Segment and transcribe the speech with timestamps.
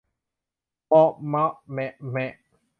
[0.87, 2.33] เมาะเมาะแมะแมะ